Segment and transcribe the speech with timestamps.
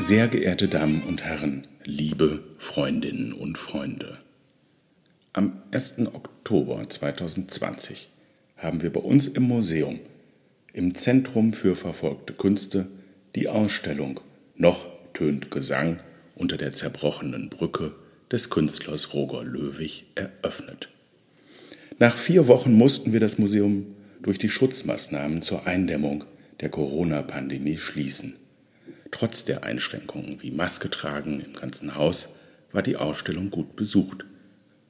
[0.00, 4.18] Sehr geehrte Damen und Herren, liebe Freundinnen und Freunde.
[5.32, 6.06] Am 1.
[6.14, 8.08] Oktober 2020
[8.56, 9.98] haben wir bei uns im Museum,
[10.72, 12.86] im Zentrum für verfolgte Künste,
[13.34, 14.20] die Ausstellung
[14.54, 15.98] Noch tönt Gesang
[16.36, 17.92] unter der zerbrochenen Brücke
[18.30, 20.90] des Künstlers Roger Löwig eröffnet.
[21.98, 26.24] Nach vier Wochen mussten wir das Museum durch die Schutzmaßnahmen zur Eindämmung
[26.60, 28.36] der Corona-Pandemie schließen.
[29.10, 32.28] Trotz der Einschränkungen wie Maske tragen im ganzen Haus
[32.72, 34.24] war die Ausstellung gut besucht.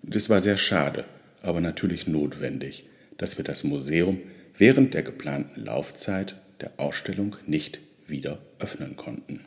[0.02, 1.04] Und es war sehr schade,
[1.42, 2.86] aber natürlich notwendig,
[3.16, 4.20] dass wir das Museum
[4.56, 9.44] während der geplanten Laufzeit der Ausstellung nicht wieder öffnen konnten.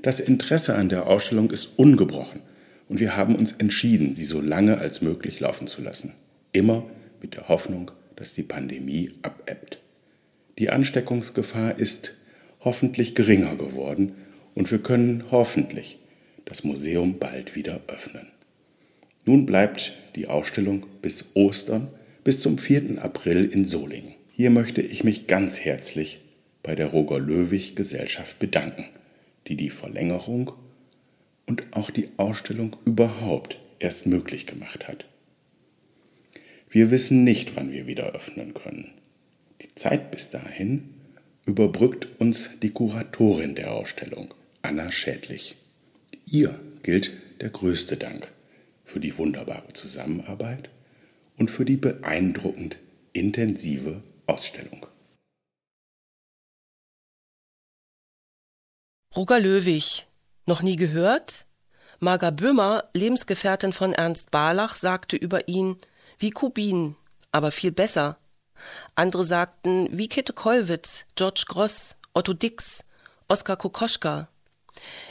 [0.00, 2.40] Das Interesse an der Ausstellung ist ungebrochen
[2.88, 6.12] und wir haben uns entschieden, sie so lange als möglich laufen zu lassen.
[6.52, 6.84] Immer
[7.20, 9.78] mit der Hoffnung, dass die Pandemie abebbt.
[10.58, 12.14] Die Ansteckungsgefahr ist
[12.64, 14.12] hoffentlich geringer geworden
[14.54, 15.98] und wir können hoffentlich
[16.44, 18.26] das Museum bald wieder öffnen.
[19.24, 21.88] Nun bleibt die Ausstellung bis Ostern,
[22.24, 23.02] bis zum 4.
[23.02, 24.14] April in Solingen.
[24.32, 26.20] Hier möchte ich mich ganz herzlich
[26.62, 28.86] bei der Roger Löwig Gesellschaft bedanken,
[29.46, 30.52] die die Verlängerung
[31.46, 35.06] und auch die Ausstellung überhaupt erst möglich gemacht hat.
[36.70, 38.92] Wir wissen nicht, wann wir wieder öffnen können.
[39.60, 40.91] Die Zeit bis dahin
[41.46, 45.56] überbrückt uns die Kuratorin der Ausstellung, Anna Schädlich.
[46.26, 48.30] Ihr gilt der größte Dank
[48.84, 50.70] für die wunderbare Zusammenarbeit
[51.36, 52.78] und für die beeindruckend
[53.12, 54.86] intensive Ausstellung.
[59.14, 60.06] Roger Löwig,
[60.46, 61.46] noch nie gehört?
[62.00, 65.76] Marga Böhmer, Lebensgefährtin von Ernst Barlach, sagte über ihn,
[66.18, 66.96] wie Kubin,
[67.30, 68.18] aber viel besser.
[68.94, 72.84] Andere sagten, wie Käthe Kollwitz, George Gross, Otto Dix,
[73.28, 74.28] Oskar Kokoschka.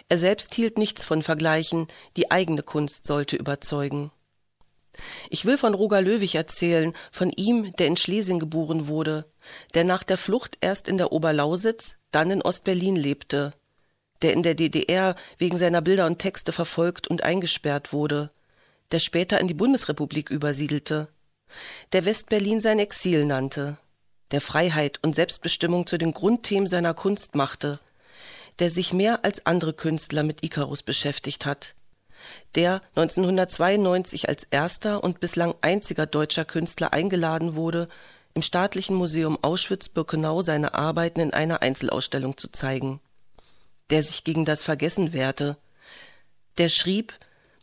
[0.09, 4.11] Er selbst hielt nichts von Vergleichen, die eigene Kunst sollte überzeugen.
[5.29, 9.25] Ich will von Roger Löwig erzählen, von ihm, der in Schlesien geboren wurde,
[9.73, 13.53] der nach der Flucht erst in der Oberlausitz, dann in Ostberlin lebte,
[14.21, 18.31] der in der DDR wegen seiner Bilder und Texte verfolgt und eingesperrt wurde,
[18.91, 21.07] der später in die Bundesrepublik übersiedelte,
[21.93, 23.77] der Westberlin sein Exil nannte,
[24.31, 27.79] der Freiheit und Selbstbestimmung zu den Grundthemen seiner Kunst machte,
[28.59, 31.75] der sich mehr als andere Künstler mit Icarus beschäftigt hat,
[32.55, 37.87] der 1992 als erster und bislang einziger deutscher Künstler eingeladen wurde,
[38.33, 43.01] im Staatlichen Museum Auschwitz-Birkenau seine Arbeiten in einer Einzelausstellung zu zeigen,
[43.89, 45.57] der sich gegen das Vergessen wehrte,
[46.57, 47.13] der schrieb,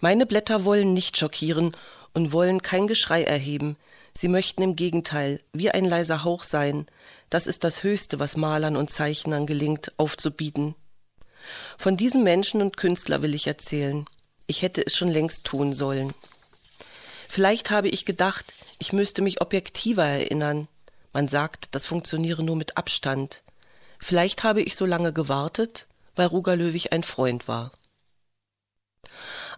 [0.00, 1.76] meine Blätter wollen nicht schockieren
[2.14, 3.76] und wollen kein Geschrei erheben,
[4.14, 6.86] sie möchten im Gegenteil wie ein leiser Hauch sein,
[7.30, 10.74] das ist das Höchste, was Malern und Zeichnern gelingt, aufzubieten.
[11.76, 14.06] Von diesem Menschen und Künstler will ich erzählen.
[14.46, 16.12] Ich hätte es schon längst tun sollen.
[17.28, 20.68] Vielleicht habe ich gedacht, ich müsste mich objektiver erinnern.
[21.12, 23.42] Man sagt, das funktioniere nur mit Abstand.
[23.98, 25.86] Vielleicht habe ich so lange gewartet,
[26.16, 27.72] weil Ruger Löwig ein Freund war.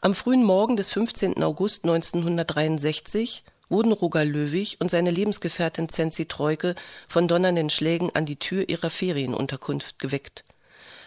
[0.00, 1.43] Am frühen Morgen des 15.
[1.43, 6.75] August 1963 wurden Roger Löwig und seine Lebensgefährtin Zenzi Treuke
[7.09, 10.44] von donnernden Schlägen an die Tür ihrer Ferienunterkunft geweckt.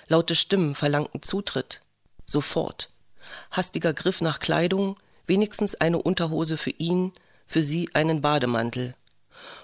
[0.08, 1.81] Laute Stimmen verlangten Zutritt.
[2.25, 2.90] Sofort.
[3.52, 4.96] Hastiger Griff nach Kleidung,
[5.28, 7.14] wenigstens eine Unterhose für ihn,
[7.47, 8.96] für sie einen Bademantel.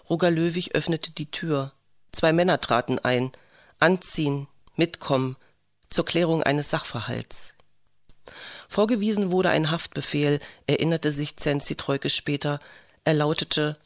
[0.09, 1.73] Roger Löwig öffnete die Tür.
[2.11, 3.31] Zwei Männer traten ein.
[3.79, 5.37] Anziehen, mitkommen,
[5.89, 7.53] zur Klärung eines Sachverhalts.
[8.69, 12.59] Vorgewiesen wurde ein Haftbefehl, erinnerte sich Zenzi Treuke später.
[13.03, 13.77] Er lautete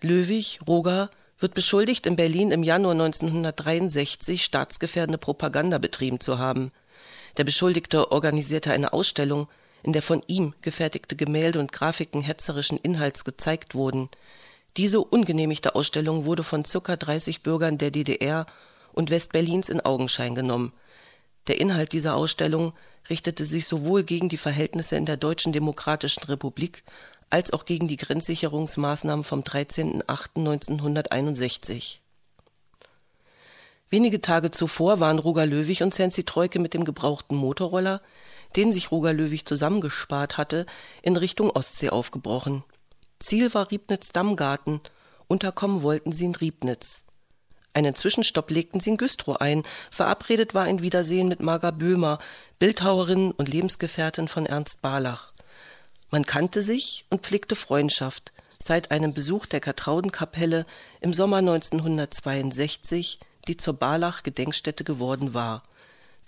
[0.00, 1.08] Löwig, Roger,
[1.38, 6.72] wird beschuldigt, in Berlin im Januar 1963 staatsgefährdende Propaganda betrieben zu haben.
[7.36, 9.48] Der Beschuldigte organisierte eine Ausstellung,
[9.84, 14.08] in der von ihm gefertigte Gemälde und Grafiken hetzerischen Inhalts gezeigt wurden.
[14.76, 16.96] Diese ungenehmigte Ausstellung wurde von ca.
[16.96, 18.46] 30 Bürgern der DDR
[18.92, 20.72] und Westberlins in Augenschein genommen.
[21.46, 22.72] Der Inhalt dieser Ausstellung
[23.08, 26.84] richtete sich sowohl gegen die Verhältnisse in der Deutschen Demokratischen Republik
[27.30, 31.96] als auch gegen die Grenzsicherungsmaßnahmen vom 13.08.1961.
[33.88, 38.02] Wenige Tage zuvor waren Roger Löwig und Sensi Treuke mit dem gebrauchten Motorroller,
[38.56, 40.66] den sich Roger Löwig zusammengespart hatte,
[41.02, 42.64] in Richtung Ostsee aufgebrochen.
[43.18, 44.80] Ziel war Riebnitz-Dammgarten,
[45.26, 47.04] unterkommen wollten sie in Riebnitz.
[47.74, 49.62] Einen Zwischenstopp legten sie in Güstrow ein.
[49.90, 52.18] Verabredet war ein Wiedersehen mit Marga Böhmer,
[52.58, 55.32] Bildhauerin und Lebensgefährtin von Ernst Barlach.
[56.10, 58.32] Man kannte sich und pflegte Freundschaft
[58.64, 60.66] seit einem Besuch der Katraudenkapelle
[61.00, 65.62] im Sommer 1962, die zur Barlach-Gedenkstätte geworden war.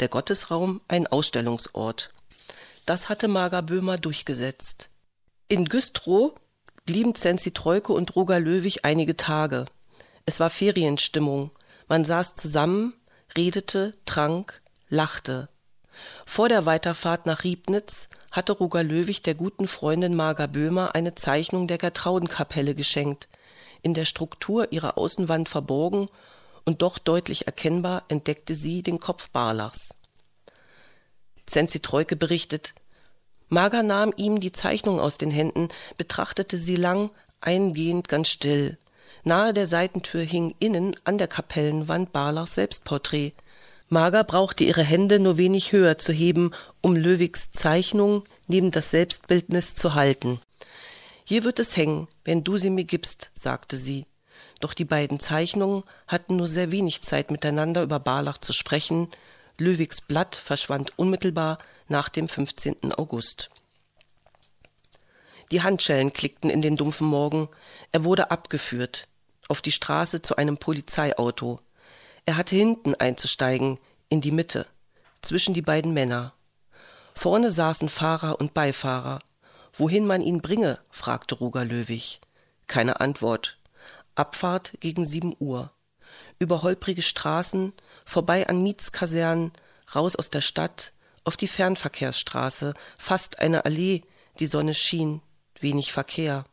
[0.00, 2.12] der Gottesraum ein Ausstellungsort.
[2.86, 4.88] Das hatte Marga Böhmer durchgesetzt.
[5.48, 6.32] In Güstrow
[6.84, 9.66] blieben Zenzi Treuke und Roger Löwig einige Tage.
[10.26, 11.50] Es war Ferienstimmung.
[11.88, 12.94] Man saß zusammen,
[13.36, 15.48] redete, trank, lachte.
[16.26, 21.66] Vor der Weiterfahrt nach Riebnitz hatte Roger Löwig der guten Freundin Marga Böhmer eine Zeichnung
[21.68, 23.28] der Gertraudenkapelle geschenkt.
[23.82, 26.08] In der Struktur ihrer Außenwand verborgen
[26.64, 29.90] und doch deutlich erkennbar entdeckte sie den Kopf Barlachs.
[31.46, 32.74] Zenzi Treuke berichtet,
[33.50, 35.68] Marga nahm ihm die Zeichnung aus den Händen,
[35.98, 37.10] betrachtete sie lang,
[37.40, 38.78] eingehend ganz still.
[39.26, 43.32] Nahe der Seitentür hing innen an der Kapellenwand Barlachs Selbstporträt.
[43.88, 49.74] Marga brauchte ihre Hände nur wenig höher zu heben, um Löwigs Zeichnung neben das Selbstbildnis
[49.74, 50.40] zu halten.
[51.24, 54.04] Hier wird es hängen, wenn du sie mir gibst, sagte sie.
[54.60, 59.08] Doch die beiden Zeichnungen hatten nur sehr wenig Zeit miteinander über Barlach zu sprechen.
[59.56, 62.92] Löwigs Blatt verschwand unmittelbar nach dem 15.
[62.92, 63.48] August.
[65.50, 67.48] Die Handschellen klickten in den dumpfen Morgen.
[67.90, 69.08] Er wurde abgeführt.
[69.48, 71.60] Auf die Straße zu einem Polizeiauto.
[72.24, 74.66] Er hatte hinten einzusteigen, in die Mitte,
[75.22, 76.34] zwischen die beiden Männer.
[77.14, 79.18] Vorne saßen Fahrer und Beifahrer.
[79.76, 82.20] Wohin man ihn bringe, fragte Roger Löwig.
[82.66, 83.58] Keine Antwort.
[84.14, 85.70] Abfahrt gegen sieben Uhr.
[86.38, 87.72] Über holprige Straßen,
[88.04, 89.52] vorbei an Mietskasernen,
[89.94, 90.92] raus aus der Stadt,
[91.24, 94.02] auf die Fernverkehrsstraße, fast eine Allee,
[94.38, 95.22] die Sonne schien,
[95.60, 96.44] wenig Verkehr.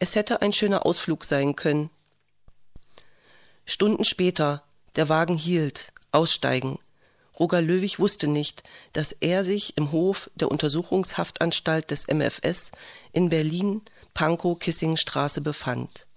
[0.00, 1.90] Es hätte ein schöner Ausflug sein können.
[3.64, 4.64] Stunden später,
[4.96, 6.80] der Wagen hielt, aussteigen.
[7.38, 12.72] Roger Löwig wusste nicht, dass er sich im Hof der Untersuchungshaftanstalt des MFS
[13.12, 13.82] in Berlin,
[14.14, 16.08] Pankow-Kissing-Straße befand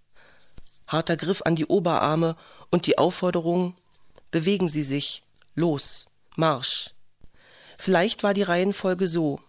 [0.94, 2.38] harter Griff an die Oberarme
[2.72, 3.76] und die Aufforderung
[4.32, 5.22] Bewegen Sie sich,
[5.54, 6.90] los, Marsch.
[7.78, 9.40] Vielleicht war die Reihenfolge so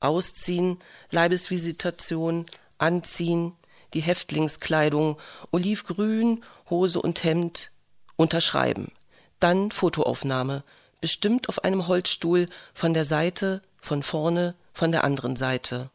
[0.00, 0.78] Ausziehen,
[1.10, 2.44] Leibesvisitation,
[2.76, 3.54] Anziehen,
[3.94, 5.18] die Häftlingskleidung,
[5.50, 7.72] olivgrün, Hose und Hemd,
[8.16, 8.92] unterschreiben,
[9.40, 10.64] dann Fotoaufnahme,
[11.00, 15.90] bestimmt auf einem Holzstuhl, von der Seite, von vorne, von der anderen Seite.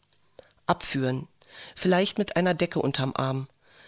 [0.66, 1.28] Abführen,
[1.76, 3.48] vielleicht mit einer Decke unterm Arm,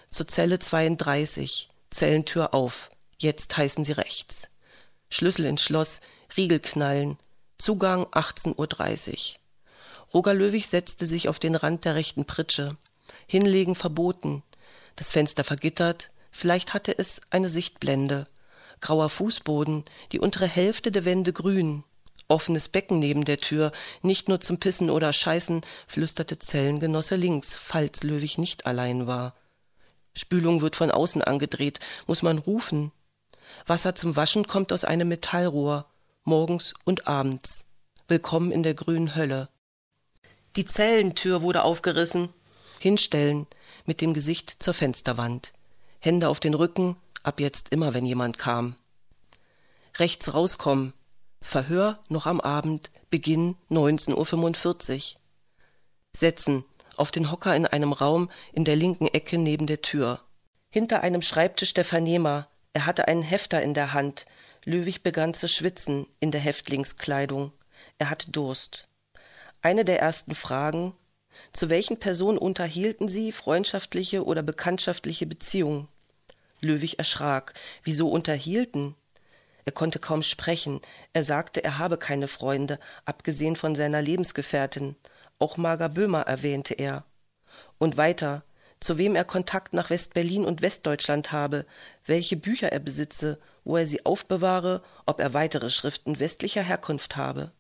[0.10, 4.50] zur Zelle 32, Zellentür auf, jetzt heißen sie rechts.
[5.10, 6.02] Schlüssel ins Schloss,
[6.36, 7.18] Riegel knallen,
[7.58, 9.40] Zugang 18.30 Uhr.
[10.14, 12.76] Roger Löwig setzte sich auf den Rand der rechten Pritsche.
[13.28, 14.44] Hinlegen verboten.
[14.96, 18.28] Das Fenster vergittert, vielleicht hatte es eine Sichtblende.
[18.82, 21.84] Grauer Fußboden, die untere Hälfte der Wände grün.
[22.28, 28.04] Offenes Becken neben der Tür, nicht nur zum Pissen oder Scheißen, flüsterte Zellengenosse links, falls
[28.04, 29.36] Löwig nicht allein war.
[30.14, 32.92] Spülung wird von außen angedreht, muss man rufen.
[33.68, 35.86] Wasser zum Waschen kommt aus einem Metallrohr,
[36.24, 37.66] morgens und abends.
[38.08, 39.50] Willkommen in der grünen Hölle.
[40.56, 42.30] Die Zellentür wurde aufgerissen.
[42.80, 43.48] Hinstellen,
[43.86, 45.54] mit dem Gesicht zur Fensterwand.
[46.00, 48.76] Hände auf den Rücken, ab jetzt immer, wenn jemand kam.
[49.98, 50.94] Rechts rauskommen.
[51.42, 55.22] Verhör noch am Abend, Beginn 19.45 Uhr.
[56.16, 56.66] Setzen,
[56.98, 60.22] auf den Hocker in einem Raum in der linken Ecke neben der Tür.
[60.70, 62.48] Hinter einem Schreibtisch der Vernehmer.
[62.74, 64.26] Er hatte einen Hefter in der Hand.
[64.64, 67.52] Löwig begann zu schwitzen in der Häftlingskleidung.
[67.98, 68.90] Er hatte Durst.
[69.62, 70.94] Eine der ersten Fragen
[71.54, 75.88] zu welchen Personen unterhielten Sie freundschaftliche oder bekanntschaftliche Beziehungen?
[76.62, 77.54] Löwig erschrak.
[77.84, 78.96] Wieso unterhielten?
[79.66, 80.80] Er konnte kaum sprechen.
[81.14, 84.96] Er sagte, er habe keine Freunde, abgesehen von seiner Lebensgefährtin.
[85.40, 87.04] Auch Marga Böhmer erwähnte er.
[87.78, 88.44] Und weiter,
[88.80, 91.66] zu wem er Kontakt nach West-Berlin und Westdeutschland habe,
[92.06, 97.52] welche Bücher er besitze, wo er sie aufbewahre, ob er weitere Schriften westlicher Herkunft habe.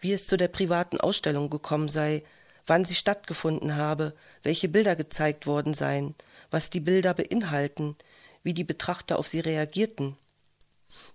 [0.00, 2.22] Wie es zu der privaten Ausstellung gekommen sei,
[2.66, 6.14] wann sie stattgefunden habe, welche Bilder gezeigt worden seien,
[6.50, 7.96] was die Bilder beinhalten,
[8.42, 10.16] wie die Betrachter auf sie reagierten.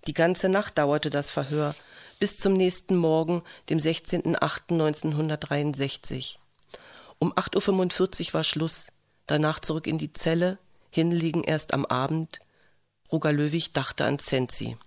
[0.08, 1.74] Die ganze Nacht dauerte das Verhör,
[2.20, 6.38] bis zum nächsten Morgen, dem 16.08.1963.
[7.20, 8.88] Um 8.45 Uhr war Schluss,
[9.26, 12.40] danach zurück in die Zelle, hinlegen erst am Abend.
[13.12, 14.78] Roger Löwig dachte an Zenzi.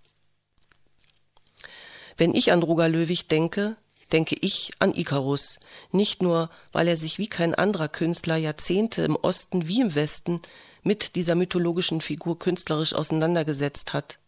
[2.17, 3.77] Wenn ich an Roger Löwig denke,
[4.13, 5.59] denke ich an Icarus,
[5.93, 10.41] nicht nur, weil er sich wie kein anderer Künstler Jahrzehnte im Osten wie im Westen
[10.83, 14.19] mit dieser mythologischen Figur künstlerisch auseinandergesetzt hat.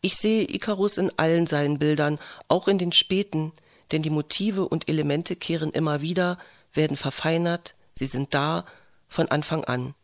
[0.00, 3.52] Ich sehe Icarus in allen seinen Bildern, auch in den späten,
[3.92, 6.38] denn die Motive und Elemente kehren immer wieder,
[6.72, 8.66] werden verfeinert, sie sind da,
[9.08, 9.94] von Anfang an.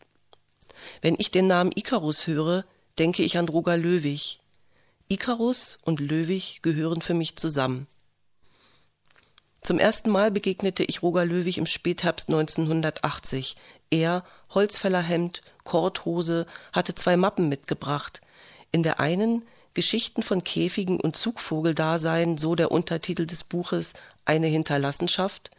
[1.02, 2.64] Wenn ich den Namen Icarus höre,
[2.98, 4.40] denke ich an Roger Löwig.
[5.08, 7.86] Ikarus und Löwig gehören für mich zusammen.
[9.62, 13.56] Zum ersten Mal begegnete ich Roger Löwig im Spätherbst 1980.
[13.90, 18.20] Er, Holzfällerhemd, Korthose, hatte zwei Mappen mitgebracht.
[18.72, 23.92] In der einen Geschichten von Käfigen und Zugvogeldasein, so der Untertitel des Buches
[24.24, 25.50] Eine Hinterlassenschaft,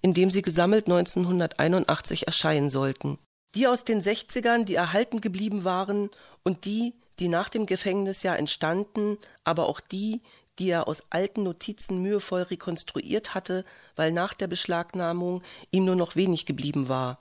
[0.00, 3.18] in dem sie gesammelt 1981 erscheinen sollten.
[3.54, 6.10] Die aus den 60ern, die erhalten geblieben waren
[6.44, 10.22] und die, die nach dem Gefängnisjahr entstanden, aber auch die,
[10.58, 13.64] die er aus alten Notizen mühevoll rekonstruiert hatte,
[13.96, 17.18] weil nach der Beschlagnahmung ihm nur noch wenig geblieben war.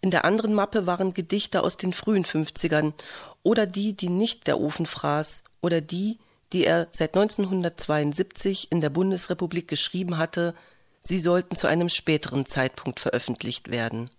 [0.00, 2.94] In der anderen Mappe waren Gedichte aus den frühen 50ern
[3.42, 6.18] oder die, die nicht der Ofen fraß oder die,
[6.52, 10.54] die er seit 1972 in der Bundesrepublik geschrieben hatte,
[11.02, 14.10] sie sollten zu einem späteren Zeitpunkt veröffentlicht werden.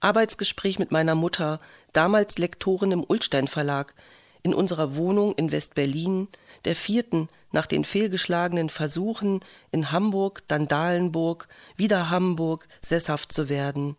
[0.00, 1.60] Arbeitsgespräch mit meiner Mutter,
[1.92, 3.94] damals Lektorin im Ulstein Verlag,
[4.42, 6.28] in unserer Wohnung in West-Berlin,
[6.64, 9.40] der vierten nach den fehlgeschlagenen Versuchen,
[9.70, 13.96] in Hamburg, dann Dahlenburg, wieder Hamburg sesshaft zu werden.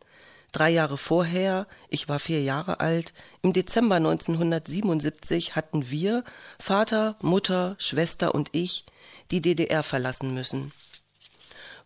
[0.51, 6.24] Drei Jahre vorher, ich war vier Jahre alt, im Dezember 1977 hatten wir,
[6.60, 8.86] Vater, Mutter, Schwester und ich,
[9.29, 10.72] die DDR verlassen müssen.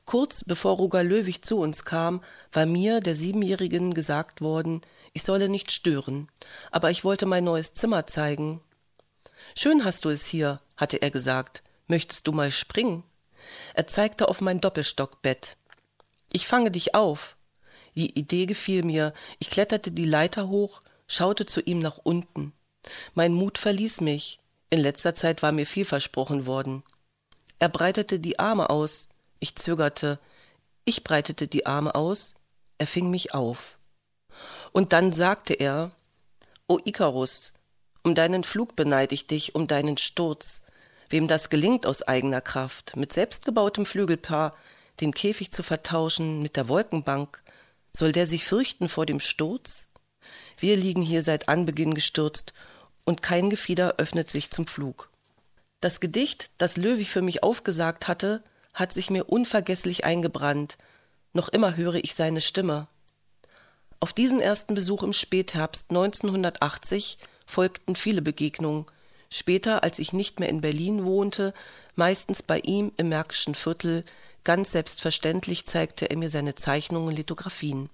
[0.06, 4.82] Kurz bevor Roger Löwig zu uns kam, war mir, der Siebenjährigen, gesagt worden,
[5.14, 6.28] ich solle nicht stören,
[6.72, 8.62] aber ich wollte mein neues Zimmer zeigen.
[9.56, 11.64] Schön hast du es hier, hatte er gesagt.
[11.88, 13.04] Möchtest du mal springen?
[13.74, 15.58] Er zeigte auf mein Doppelstockbett.
[16.32, 17.36] Ich fange dich auf.
[17.96, 19.14] Die Idee gefiel mir.
[19.40, 22.54] Ich kletterte die Leiter hoch, schaute zu ihm nach unten.
[23.14, 24.40] Mein Mut verließ mich.
[24.70, 26.84] In letzter Zeit war mir viel versprochen worden.
[27.60, 29.08] Er breitete die Arme aus.
[29.40, 30.20] Ich zögerte.
[30.86, 32.36] Ich breitete die Arme aus.
[32.80, 33.78] Er fing mich auf.
[34.74, 35.92] Und dann sagte er,
[36.68, 37.54] O Ikarus,
[38.04, 40.64] um deinen Flug beneid ich dich, um deinen Sturz.
[41.10, 44.58] Wem das gelingt aus eigener Kraft, mit selbstgebautem Flügelpaar
[45.00, 47.44] den Käfig zu vertauschen mit der Wolkenbank,
[47.96, 49.88] soll der sich fürchten vor dem Sturz?
[50.58, 52.54] Wir liegen hier seit Anbeginn gestürzt,
[53.06, 55.10] und kein Gefieder öffnet sich zum Flug.
[55.82, 58.42] Das Gedicht, das Löwig für mich aufgesagt hatte,
[58.74, 60.78] hat sich mir unvergesslich eingebrannt.
[61.34, 62.88] Noch immer höre ich seine Stimme.
[64.04, 68.86] Auf diesen ersten Besuch im Spätherbst 1980 folgten viele Begegnungen.
[69.30, 71.54] Später, als ich nicht mehr in Berlin wohnte,
[71.96, 74.04] meistens bei ihm im Märkischen Viertel,
[74.44, 77.90] ganz selbstverständlich zeigte er mir seine Zeichnungen und Lithografien.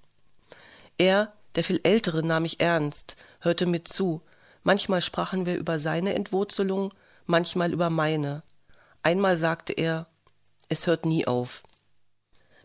[0.98, 4.24] Er, der viel Ältere, nahm mich ernst, hörte mir zu.
[4.64, 6.92] Manchmal sprachen wir über seine Entwurzelung,
[7.28, 8.42] manchmal über meine.
[9.04, 10.08] Einmal sagte er,
[10.70, 11.62] es hört nie auf.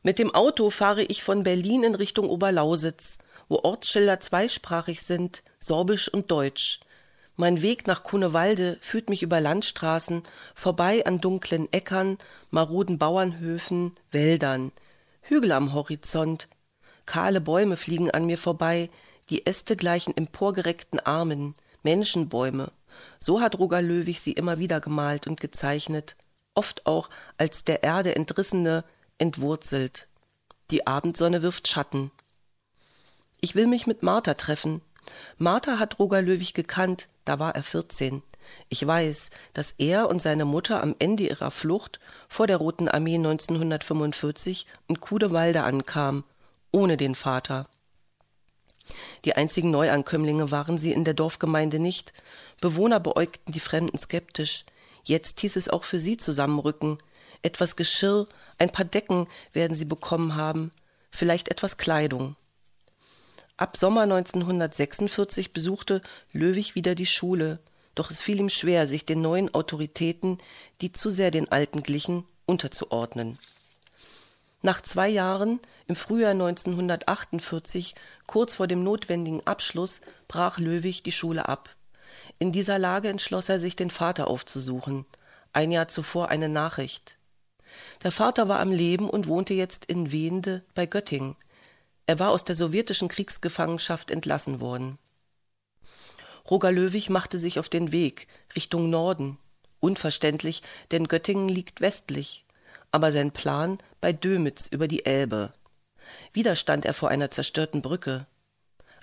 [0.03, 6.09] Mit dem Auto fahre ich von Berlin in Richtung Oberlausitz, wo Ortsschilder zweisprachig sind, Sorbisch
[6.09, 6.81] und Deutsch.
[7.37, 10.23] Mein Weg nach Kunewalde führt mich über Landstraßen,
[10.55, 12.19] vorbei an dunklen Äckern,
[12.51, 14.73] maroden Bauernhöfen, Wäldern,
[15.21, 16.49] Hügel am Horizont.
[17.07, 18.91] Kahle Bäume fliegen an mir vorbei,
[19.31, 22.71] die Äste gleichen emporgereckten Armen, Menschenbäume.
[23.19, 26.17] So hat Roger Löwig sie immer wieder gemalt und gezeichnet
[26.55, 28.85] oft auch als der Erde entrissene,
[29.19, 30.09] entwurzelt.
[30.71, 32.11] Die Abendsonne wirft Schatten.
[33.45, 34.81] Ich will mich mit Martha treffen.
[35.37, 38.23] Martha hat Roger Löwig gekannt, da war er vierzehn.
[38.71, 43.17] Ich weiß, dass er und seine Mutter am Ende ihrer Flucht vor der Roten Armee
[43.17, 46.25] 1945 in Kudewalde ankamen,
[46.73, 47.69] ohne den Vater.
[49.27, 52.15] Die einzigen Neuankömmlinge waren sie in der Dorfgemeinde nicht.
[52.63, 54.65] Bewohner beäugten die Fremden skeptisch.
[55.03, 56.97] Jetzt hieß es auch für sie zusammenrücken.
[57.43, 60.73] Etwas Geschirr, ein paar Decken werden sie bekommen haben,
[61.11, 62.37] vielleicht etwas Kleidung.
[63.57, 67.61] Ab Sommer 1946 besuchte Löwig wieder die Schule,
[67.95, 70.39] doch es fiel ihm schwer, sich den neuen Autoritäten,
[70.81, 73.39] die zu sehr den Alten glichen, unterzuordnen.
[74.63, 77.95] Nach zwei Jahren, im Frühjahr 1948,
[78.27, 81.69] kurz vor dem notwendigen Abschluss, brach Löwig die Schule ab.
[82.41, 85.07] In dieser Lage entschloss er sich, den Vater aufzusuchen.
[85.53, 87.19] Ein Jahr zuvor eine Nachricht.
[88.03, 91.37] Der Vater war am Leben und wohnte jetzt in Wehende bei Göttingen.
[92.07, 94.99] Er war aus der sowjetischen Kriegsgefangenschaft entlassen worden.
[96.51, 99.39] Roger Löwig machte sich auf den Weg Richtung Norden.
[99.81, 102.45] Unverständlich, denn Göttingen liegt westlich.
[102.91, 105.53] Aber sein Plan bei Dömitz über die Elbe.
[106.33, 108.27] Wieder stand er vor einer zerstörten Brücke.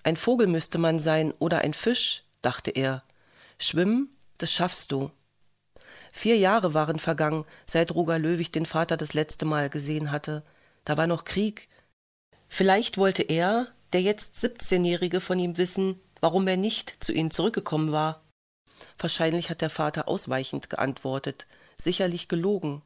[0.03, 3.03] Ein Vogel müsste man sein oder ein Fisch, dachte er.
[3.57, 5.11] Schwimmen, das schaffst du.
[6.11, 10.43] Vier Jahre waren vergangen, seit Roger Löwig den Vater das letzte Mal gesehen hatte.
[10.85, 11.67] Da war noch Krieg.
[12.53, 17.93] Vielleicht wollte er, der jetzt 17-Jährige, von ihm wissen, warum er nicht zu ihnen zurückgekommen
[17.93, 18.25] war.
[18.99, 22.81] Wahrscheinlich hat der Vater ausweichend geantwortet, sicherlich gelogen.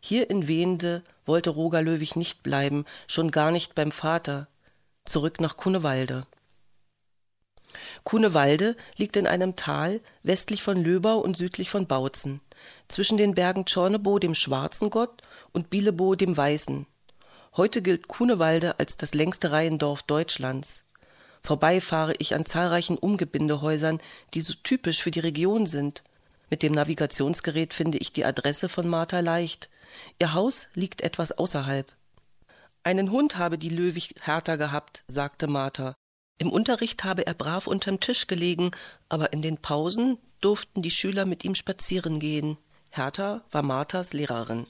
[0.00, 4.46] Hier in Wehende wollte Roger Löwig nicht bleiben, schon gar nicht beim Vater.
[5.06, 6.26] Zurück nach Kunewalde.
[8.04, 12.42] Kunewalde liegt in einem Tal westlich von Löbau und südlich von Bautzen,
[12.88, 15.22] zwischen den Bergen Tschornebo, dem schwarzen Gott,
[15.52, 16.86] und Bielebo, dem weißen.
[17.58, 20.84] Heute gilt Kunewalde als das längste Reihendorf Deutschlands.
[21.42, 23.98] Vorbei fahre ich an zahlreichen Umgebindehäusern,
[24.32, 26.04] die so typisch für die Region sind.
[26.50, 29.70] Mit dem Navigationsgerät finde ich die Adresse von Martha leicht.
[30.20, 31.90] Ihr Haus liegt etwas außerhalb.
[32.84, 35.96] Einen Hund habe die Löwig härter gehabt, sagte Martha.
[36.38, 38.70] Im Unterricht habe er brav unterm Tisch gelegen,
[39.08, 42.56] aber in den Pausen durften die Schüler mit ihm spazieren gehen.
[42.92, 44.66] Hertha war Marthas Lehrerin.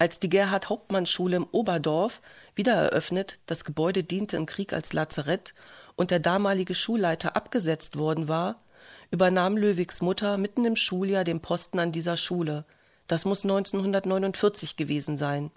[0.00, 2.20] Als die Gerhard-Hauptmann-Schule im Oberdorf
[2.54, 5.54] wieder eröffnet, das Gebäude diente im Krieg als Lazarett
[5.96, 8.62] und der damalige Schulleiter abgesetzt worden war,
[9.10, 12.64] übernahm Löwigs Mutter mitten im Schuljahr den Posten an dieser Schule.
[13.08, 15.50] Das muss 1949 gewesen sein.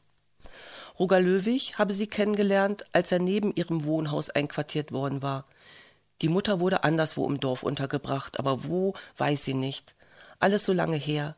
[0.98, 5.46] Roger Löwig habe sie kennengelernt, als er neben ihrem Wohnhaus einquartiert worden war.
[6.22, 9.96] Die Mutter wurde anderswo im Dorf untergebracht, aber wo, weiß sie nicht.
[10.40, 11.36] Alles so lange her.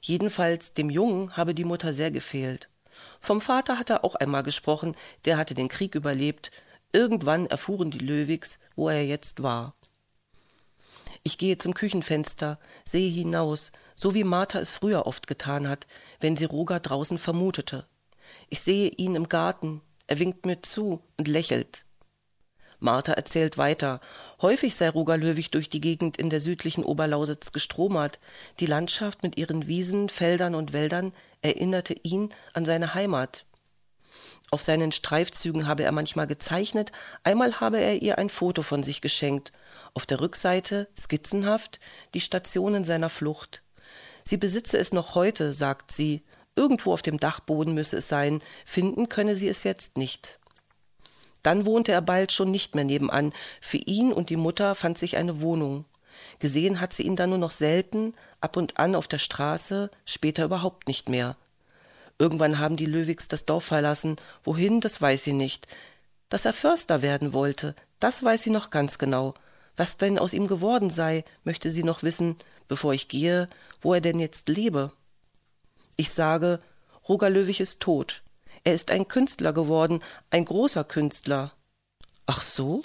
[0.00, 2.68] Jedenfalls dem Jungen habe die Mutter sehr gefehlt.
[3.20, 6.50] Vom Vater hat er auch einmal gesprochen, der hatte den Krieg überlebt.
[6.92, 9.74] Irgendwann erfuhren die Löwigs, wo er jetzt war.
[11.22, 15.86] Ich gehe zum Küchenfenster, sehe hinaus, so wie Martha es früher oft getan hat,
[16.20, 17.86] wenn sie Roger draußen vermutete.
[18.48, 21.84] Ich sehe ihn im Garten, er winkt mir zu und lächelt.
[22.80, 24.00] Martha erzählt weiter.
[24.40, 28.20] Häufig sei Roger Löwig durch die Gegend in der südlichen Oberlausitz gestromert.
[28.60, 33.44] Die Landschaft mit ihren Wiesen, Feldern und Wäldern erinnerte ihn an seine Heimat.
[34.50, 36.92] Auf seinen Streifzügen habe er manchmal gezeichnet,
[37.22, 39.52] einmal habe er ihr ein Foto von sich geschenkt.
[39.92, 41.80] Auf der Rückseite, skizzenhaft,
[42.14, 43.62] die Stationen seiner Flucht.
[44.24, 46.22] Sie besitze es noch heute, sagt sie.
[46.54, 50.38] Irgendwo auf dem Dachboden müsse es sein, finden könne sie es jetzt nicht.
[51.48, 53.32] Dann wohnte er bald schon nicht mehr nebenan.
[53.62, 55.86] Für ihn und die Mutter fand sich eine Wohnung.
[56.40, 60.44] Gesehen hat sie ihn dann nur noch selten, ab und an auf der Straße, später
[60.44, 61.38] überhaupt nicht mehr.
[62.18, 64.16] Irgendwann haben die Löwigs das Dorf verlassen.
[64.44, 65.66] Wohin, das weiß sie nicht.
[66.28, 69.32] Dass er Förster werden wollte, das weiß sie noch ganz genau.
[69.74, 73.48] Was denn aus ihm geworden sei, möchte sie noch wissen, bevor ich gehe,
[73.80, 74.92] wo er denn jetzt lebe.
[75.96, 76.60] Ich sage,
[77.08, 78.20] Roger Löwig ist tot.
[78.68, 81.54] Er ist ein Künstler geworden, ein großer Künstler.
[82.26, 82.82] Ach so?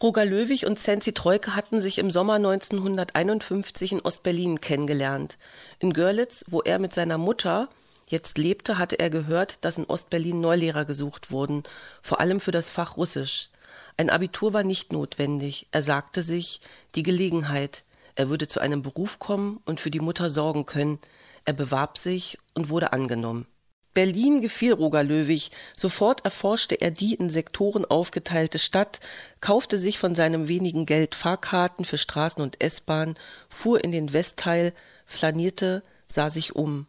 [0.00, 5.36] Roger Löwig und Sensi Troike hatten sich im Sommer 1951 in Ostberlin kennengelernt.
[5.80, 7.68] In Görlitz, wo er mit seiner Mutter
[8.06, 11.64] jetzt lebte, hatte er gehört, dass in Ostberlin Neulehrer gesucht wurden,
[12.00, 13.50] vor allem für das Fach Russisch.
[13.96, 15.66] Ein Abitur war nicht notwendig.
[15.72, 16.60] Er sagte sich,
[16.94, 17.82] die Gelegenheit.
[18.14, 21.00] Er würde zu einem Beruf kommen und für die Mutter sorgen können.
[21.44, 23.48] Er bewarb sich und wurde angenommen.
[23.96, 25.50] Berlin gefiel Roger Löwig.
[25.74, 29.00] Sofort erforschte er die in Sektoren aufgeteilte Stadt,
[29.40, 33.14] kaufte sich von seinem wenigen Geld Fahrkarten für Straßen und S-Bahn,
[33.48, 34.74] fuhr in den Westteil,
[35.06, 35.82] flanierte,
[36.12, 36.86] sah sich um.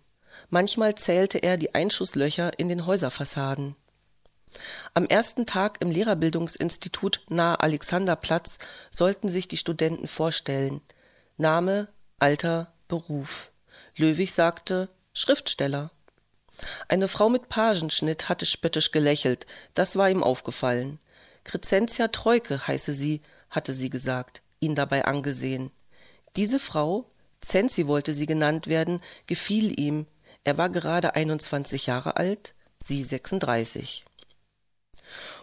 [0.50, 3.78] Manchmal zählte er die Einschusslöcher in den Häuserfassaden.
[4.94, 8.60] Am ersten Tag im Lehrerbildungsinstitut nahe Alexanderplatz
[8.92, 10.82] sollten sich die Studenten vorstellen.
[11.38, 11.88] Name,
[12.20, 13.54] Alter, Beruf.
[13.96, 15.90] Löwig sagte Schriftsteller.
[16.88, 21.00] Eine Frau mit Pagenschnitt hatte spöttisch gelächelt, das war ihm aufgefallen.
[21.44, 25.72] Crescentia Treuke heiße sie, hatte sie gesagt, ihn dabei angesehen.
[26.36, 27.10] Diese Frau,
[27.42, 30.08] Zenzi wollte sie genannt werden, gefiel ihm.
[30.44, 32.54] Er war gerade 21 Jahre alt,
[32.86, 34.06] sie 36.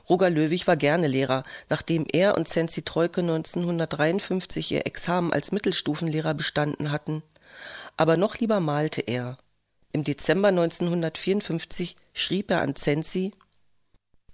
[0.08, 6.34] Roger Löwig war gerne Lehrer, nachdem er und Zenzi Treuke 1953 ihr Examen als Mittelstufenlehrer
[6.34, 7.22] bestanden hatten.
[7.96, 9.38] Aber noch lieber malte er.
[9.94, 13.30] Im Dezember 1954 schrieb er an Zenzi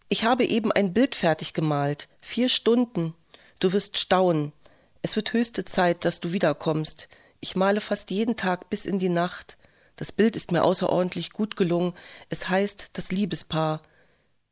[0.08, 2.08] Ich habe eben ein Bild fertig gemalt.
[2.22, 3.12] Vier Stunden.
[3.58, 4.54] Du wirst staunen.
[5.02, 7.10] Es wird höchste Zeit, dass du wiederkommst.
[7.40, 9.58] Ich male fast jeden Tag bis in die Nacht.
[9.96, 11.92] Das Bild ist mir außerordentlich gut gelungen.
[12.30, 13.82] Es heißt Das Liebespaar.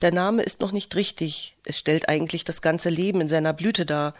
[0.03, 1.57] Der Name ist noch nicht richtig.
[1.64, 4.12] Es stellt eigentlich das ganze Leben in seiner Blüte dar.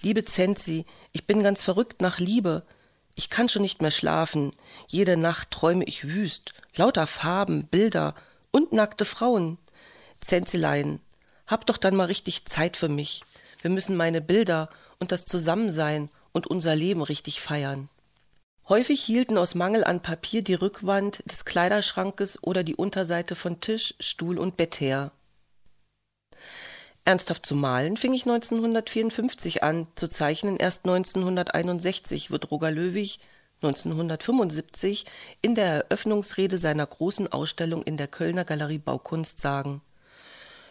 [0.00, 2.66] Liebe Zenzi, ich bin ganz verrückt nach Liebe.
[3.14, 4.52] Ich kann schon nicht mehr schlafen.
[4.88, 6.54] Jede Nacht träume ich wüst.
[6.74, 8.14] Lauter Farben, Bilder
[8.50, 9.58] und nackte Frauen.
[10.20, 11.00] Zänzelein,
[11.46, 13.22] hab doch dann mal richtig Zeit für mich.
[13.60, 17.88] Wir müssen meine Bilder und das Zusammensein und unser Leben richtig feiern.
[18.68, 23.94] Häufig hielten aus Mangel an Papier die Rückwand des Kleiderschrankes oder die Unterseite von Tisch,
[23.98, 25.10] Stuhl und Bett her.
[27.04, 33.18] Ernsthaft zu malen fing ich 1954 an, zu zeichnen erst 1961, wird Roger Löwig
[33.62, 35.06] 1975
[35.40, 39.82] in der Eröffnungsrede seiner großen Ausstellung in der Kölner Galerie Baukunst sagen.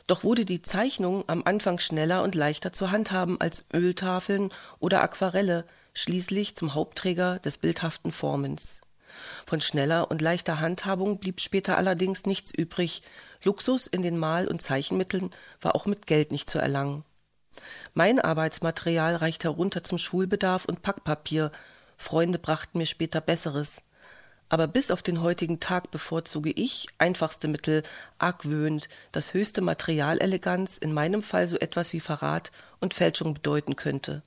[0.08, 5.66] Doch wurde die Zeichnung am Anfang schneller und leichter zu handhaben als Öltafeln oder Aquarelle,
[5.94, 8.81] schließlich zum Hauptträger des bildhaften Formens.
[9.46, 13.04] Von schneller und leichter Handhabung blieb später allerdings nichts übrig,
[13.44, 15.32] Luxus in den Mal- und Zeichenmitteln
[15.62, 17.04] war auch mit Geld nicht zu erlangen.
[17.94, 21.52] Mein Arbeitsmaterial reicht herunter zum Schulbedarf und Packpapier,
[21.98, 23.82] Freunde brachten mir später Besseres.
[24.50, 27.84] Aber bis auf den heutigen Tag bevorzuge ich einfachste Mittel,
[28.18, 34.24] argwöhnt, dass höchste Materialeleganz in meinem Fall so etwas wie Verrat und Fälschung bedeuten könnte.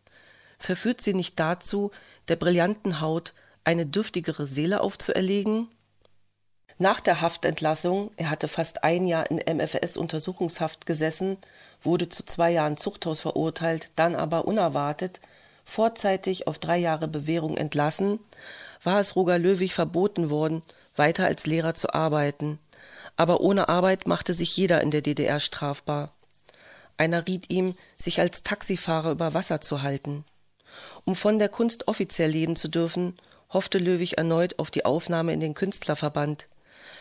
[0.58, 1.90] Verführt sie nicht dazu,
[2.28, 5.68] der brillanten Haut eine dürftigere Seele aufzuerlegen?
[6.78, 11.38] Nach der Haftentlassung, er hatte fast ein Jahr in MFS-Untersuchungshaft gesessen,
[11.82, 15.20] wurde zu zwei Jahren Zuchthaus verurteilt, dann aber unerwartet,
[15.64, 18.18] vorzeitig auf drei Jahre Bewährung entlassen,
[18.82, 20.62] war es Roger Löwig verboten worden,
[20.96, 22.58] weiter als Lehrer zu arbeiten.
[23.16, 26.10] Aber ohne Arbeit machte sich jeder in der DDR strafbar.
[26.96, 30.24] Einer riet ihm, sich als Taxifahrer über Wasser zu halten.
[31.04, 33.16] Um von der Kunst offiziell leben zu dürfen,
[33.54, 36.48] hoffte Löwig erneut auf die Aufnahme in den Künstlerverband.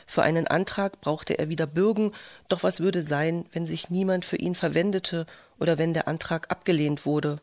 [0.07, 2.13] Für einen Antrag brauchte er wieder Bürgen,
[2.47, 5.25] doch was würde sein, wenn sich niemand für ihn verwendete
[5.59, 7.37] oder wenn der Antrag abgelehnt wurde?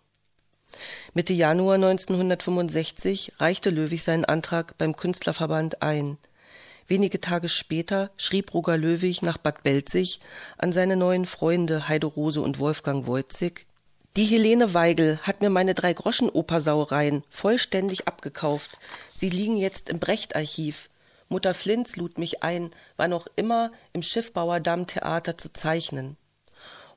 [1.15, 6.19] Mitte Januar 1965 reichte Löwig seinen Antrag beim Künstlerverband ein.
[6.87, 10.21] Wenige Tage später schrieb Roger Löwig nach Bad Belzig
[10.59, 13.67] an seine neuen Freunde Heide Rose und Wolfgang Wojcik.
[14.17, 18.77] Die Helene Weigel hat mir meine drei Groschen Opersauereien vollständig abgekauft.
[19.17, 20.91] Sie liegen jetzt im Brecht-Archiv.
[21.29, 26.17] Mutter Flinz lud mich ein, war noch immer im Schiffbauerdamm-Theater zu zeichnen.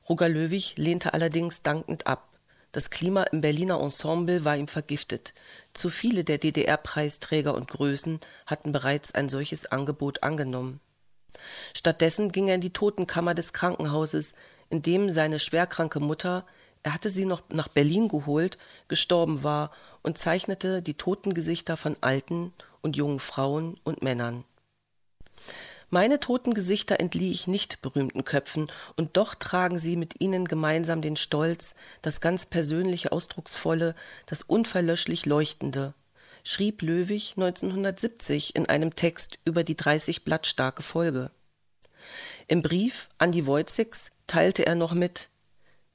[0.08, 2.28] Roger Löwig lehnte allerdings dankend ab.
[2.72, 5.34] Das Klima im Berliner Ensemble war ihm vergiftet.
[5.72, 10.80] Zu viele der DDR-Preisträger und Größen hatten bereits ein solches Angebot angenommen.
[11.74, 14.32] Stattdessen ging er in die Totenkammer des Krankenhauses,
[14.68, 16.44] in dem seine schwerkranke Mutter,
[16.84, 22.52] er hatte sie noch nach Berlin geholt, gestorben war und zeichnete die Totengesichter von alten
[22.82, 24.44] und jungen Frauen und Männern.
[25.88, 31.00] Meine toten Gesichter entlieh ich nicht berühmten Köpfen, und doch tragen sie mit ihnen gemeinsam
[31.00, 33.94] den Stolz, das ganz persönliche Ausdrucksvolle,
[34.26, 35.94] das unverlöschlich Leuchtende,
[36.42, 41.30] schrieb Löwig 1970 in einem Text über die 30 Blatt starke Folge.
[42.46, 45.30] Im Brief an die Wojciks teilte er noch mit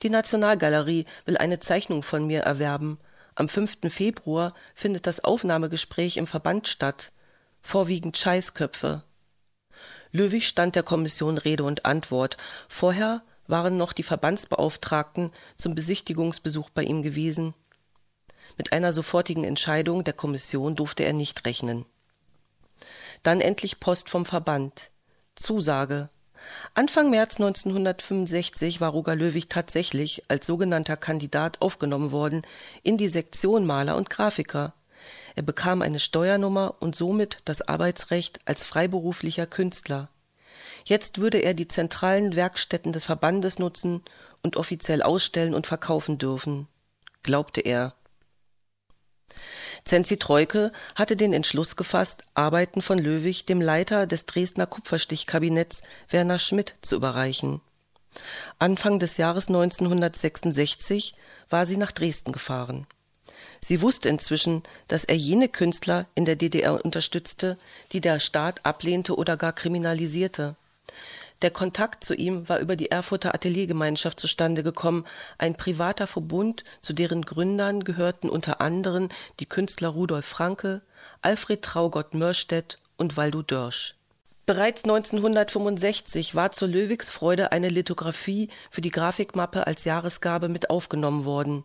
[0.01, 2.99] Die Nationalgalerie will eine Zeichnung von mir erwerben,
[3.39, 3.77] am 5.
[3.89, 7.13] Februar findet das Aufnahmegespräch im Verband statt.
[7.61, 9.03] Vorwiegend Scheißköpfe.
[10.11, 12.35] Löwig stand der Kommission Rede und Antwort.
[12.67, 17.53] Vorher waren noch die Verbandsbeauftragten zum Besichtigungsbesuch bei ihm gewesen.
[18.57, 21.85] Mit einer sofortigen Entscheidung der Kommission durfte er nicht rechnen.
[23.23, 24.91] Dann endlich Post vom Verband.
[25.35, 26.09] Zusage.
[26.73, 32.43] Anfang März 1965 war Roger Löwig tatsächlich als sogenannter Kandidat aufgenommen worden
[32.83, 34.73] in die Sektion Maler und Grafiker.
[35.35, 40.09] Er bekam eine Steuernummer und somit das Arbeitsrecht als freiberuflicher Künstler.
[40.85, 44.01] Jetzt würde er die zentralen Werkstätten des Verbandes nutzen
[44.41, 46.67] und offiziell ausstellen und verkaufen dürfen,
[47.23, 47.93] glaubte er.
[49.85, 56.39] Zenzi Troike hatte den Entschluss gefasst, Arbeiten von Löwig dem Leiter des Dresdner Kupferstichkabinetts Werner
[56.39, 57.61] Schmidt zu überreichen.
[58.57, 61.13] Anfang des Jahres 1966
[61.49, 62.87] war sie nach Dresden gefahren.
[63.61, 67.57] Sie wusste inzwischen, dass er jene Künstler in der DDR unterstützte,
[67.91, 70.55] die der Staat ablehnte oder gar kriminalisierte.
[71.41, 75.05] Der Kontakt zu ihm war über die Erfurter Ateliergemeinschaft zustande gekommen,
[75.37, 79.07] ein privater Verbund, zu deren Gründern gehörten unter anderem
[79.39, 80.81] die Künstler Rudolf Franke,
[81.21, 83.95] Alfred Traugott Mörstedt und Waldo Dörsch.
[84.49, 91.23] Bereits 1965 war zur Löwigs Freude eine Lithografie für die Grafikmappe als Jahresgabe mit aufgenommen
[91.23, 91.63] worden.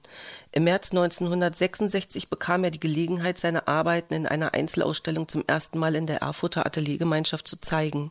[0.53, 5.95] Im März 1966 bekam er die Gelegenheit, seine Arbeiten in einer Einzelausstellung zum ersten Mal
[5.95, 8.11] in der Erfurter Ateliergemeinschaft zu zeigen.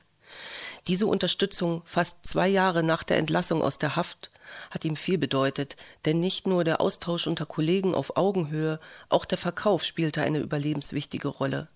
[0.88, 4.32] Diese Unterstützung fast zwei Jahre nach der Entlassung aus der Haft
[4.70, 9.38] hat ihm viel bedeutet, denn nicht nur der Austausch unter Kollegen auf Augenhöhe, auch der
[9.38, 11.70] Verkauf spielte eine überlebenswichtige Rolle.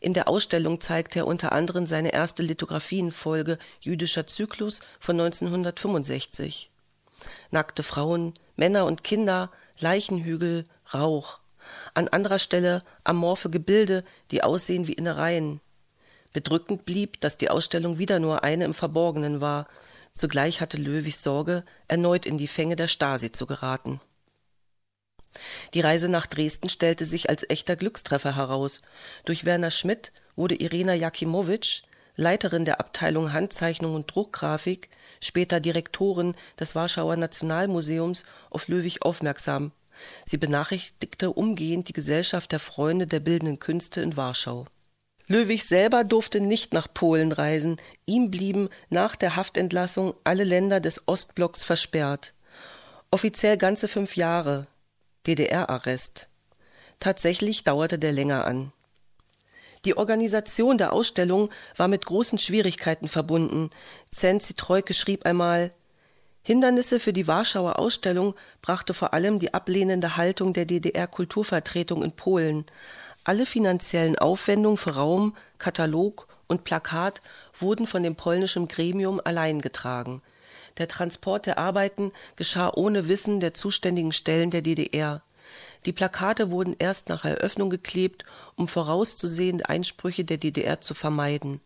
[0.00, 6.70] In der Ausstellung zeigte er unter anderem seine erste Lithographienfolge Jüdischer Zyklus von 1965.
[7.50, 11.38] Nackte Frauen, Männer und Kinder, Leichenhügel, Rauch.
[11.94, 15.60] An anderer Stelle amorphe Gebilde, die aussehen wie Innereien.
[16.32, 19.66] Bedrückend blieb, dass die Ausstellung wieder nur eine im Verborgenen war.
[20.12, 24.00] Zugleich hatte Löwig Sorge, erneut in die Fänge der Stasi zu geraten.
[25.74, 28.80] Die Reise nach Dresden stellte sich als echter Glückstreffer heraus.
[29.24, 31.82] Durch Werner Schmidt wurde Irena Jakimowitsch,
[32.16, 34.88] Leiterin der Abteilung Handzeichnung und Druckgrafik,
[35.22, 39.72] später Direktorin des Warschauer Nationalmuseums, auf Löwig aufmerksam.
[40.26, 44.66] Sie benachrichtigte umgehend die Gesellschaft der Freunde der bildenden Künste in Warschau.
[45.28, 51.06] Löwig selber durfte nicht nach Polen reisen, ihm blieben nach der Haftentlassung alle Länder des
[51.06, 52.32] Ostblocks versperrt.
[53.10, 54.66] Offiziell ganze fünf Jahre
[55.26, 56.28] DDR-Arrest.
[56.98, 58.72] Tatsächlich dauerte der länger an.
[59.84, 63.70] Die Organisation der Ausstellung war mit großen Schwierigkeiten verbunden.
[64.10, 65.72] Zenzi Treuke schrieb einmal
[66.42, 72.64] Hindernisse für die Warschauer Ausstellung brachte vor allem die ablehnende Haltung der DDR-Kulturvertretung in Polen.
[73.28, 77.20] Alle finanziellen Aufwendungen für Raum, Katalog und Plakat
[77.60, 80.22] wurden von dem polnischen Gremium allein getragen.
[80.78, 85.20] Der Transport der Arbeiten geschah ohne Wissen der zuständigen Stellen der DDR.
[85.84, 88.24] Die Plakate wurden erst nach Eröffnung geklebt,
[88.56, 91.60] um vorauszusehende Einsprüche der DDR zu vermeiden.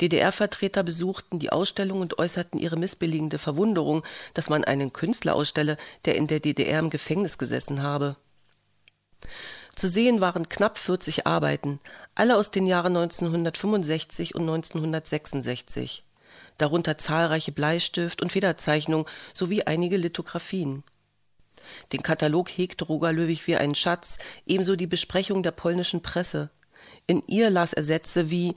[0.00, 6.14] DDR-Vertreter besuchten die Ausstellung und äußerten ihre missbilligende Verwunderung, dass man einen Künstler ausstelle, der
[6.14, 8.14] in der DDR im Gefängnis gesessen habe.
[9.76, 11.80] Zu sehen waren knapp 40 Arbeiten,
[12.14, 16.04] alle aus den Jahren 1965 und 1966,
[16.58, 20.84] darunter zahlreiche Bleistift- und Federzeichnungen sowie einige Lithografien.
[21.92, 26.50] Den Katalog hegte Roger Löwig wie einen Schatz, ebenso die Besprechung der polnischen Presse.
[27.06, 28.54] In ihr las er Sätze wie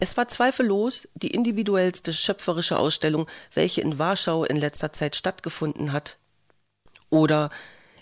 [0.00, 6.18] es war zweifellos die individuellste schöpferische Ausstellung, welche in Warschau in letzter Zeit stattgefunden hat.
[7.10, 7.50] Oder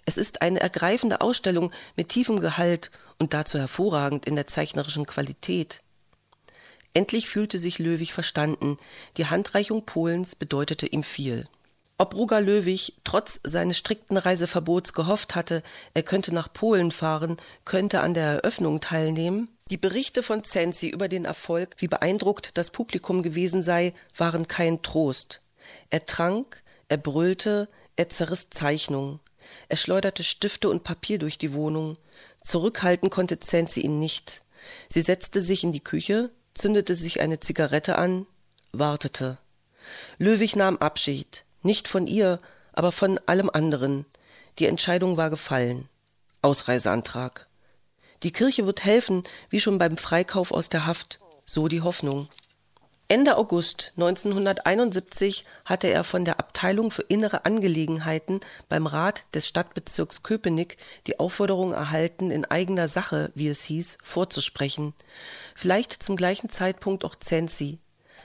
[0.06, 5.82] es ist eine ergreifende Ausstellung mit tiefem Gehalt und dazu hervorragend in der zeichnerischen Qualität.
[6.94, 8.78] Endlich fühlte sich Löwig verstanden,
[9.18, 11.46] die Handreichung Polens bedeutete ihm viel.
[11.98, 15.62] Ob Roger Löwig trotz seines strikten Reiseverbots gehofft hatte,
[15.94, 19.48] er könnte nach Polen fahren, könnte an der Eröffnung teilnehmen?
[19.70, 24.82] Die Berichte von Zenzi über den Erfolg, wie beeindruckt das Publikum gewesen sei, waren kein
[24.82, 25.40] Trost.
[25.90, 29.20] Er trank, er brüllte, er zerriss Zeichnungen.
[29.68, 31.96] Er schleuderte Stifte und Papier durch die Wohnung.
[32.42, 34.42] Zurückhalten konnte Zenzi ihn nicht.
[34.88, 38.26] Sie setzte sich in die Küche, zündete sich eine Zigarette an,
[38.72, 39.38] wartete.
[40.18, 41.44] Löwig nahm Abschied.
[41.62, 42.40] Nicht von ihr,
[42.72, 44.06] aber von allem anderen.
[44.58, 45.88] Die Entscheidung war gefallen.
[46.42, 47.48] Ausreiseantrag.
[48.22, 52.28] Die Kirche wird helfen, wie schon beim Freikauf aus der Haft, so die Hoffnung.
[53.08, 60.24] Ende August 1971 hatte er von der Abteilung für innere Angelegenheiten beim Rat des Stadtbezirks
[60.24, 64.92] Köpenick die Aufforderung erhalten, in eigener Sache, wie es hieß, vorzusprechen.
[65.54, 67.78] Vielleicht zum gleichen Zeitpunkt auch Zenzi.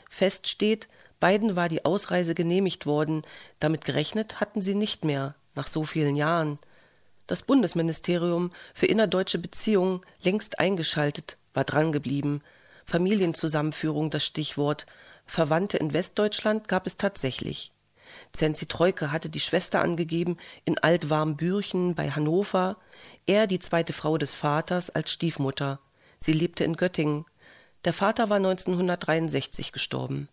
[0.10, 0.88] Fest steht,
[1.20, 3.22] Beiden war die Ausreise genehmigt worden,
[3.60, 6.58] damit gerechnet hatten sie nicht mehr, nach so vielen Jahren.
[7.28, 12.42] Das Bundesministerium für innerdeutsche Beziehungen, längst eingeschaltet, war drangeblieben.
[12.92, 14.86] Familienzusammenführung das Stichwort.
[15.26, 17.72] Verwandte in Westdeutschland gab es tatsächlich.
[18.34, 22.76] Zenzi Treuke hatte die Schwester angegeben in Altwarmbürchen bei Hannover,
[23.26, 25.80] er die zweite Frau des Vaters als Stiefmutter.
[26.20, 27.24] Sie lebte in Göttingen.
[27.86, 30.28] Der Vater war 1963 gestorben.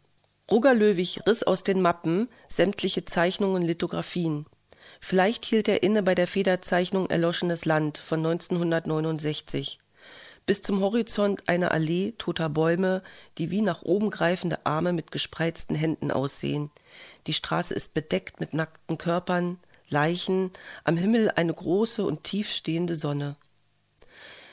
[0.51, 4.47] Roger Löwig riss aus den Mappen sämtliche Zeichnungen und Lithografien.
[5.01, 9.79] Vielleicht hielt er inne bei der Federzeichnung Erloschenes Land von 1969.
[10.49, 13.03] Bis zum Horizont eine Allee toter Bäume,
[13.37, 16.71] die wie nach oben greifende Arme mit gespreizten Händen aussehen.
[17.27, 19.59] Die Straße ist bedeckt mit nackten Körpern,
[19.91, 20.51] Leichen,
[20.85, 23.37] am Himmel eine große und tiefstehende Sonne.